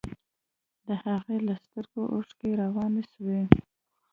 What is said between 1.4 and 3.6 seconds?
له سترگو اوښکې روانې سوې.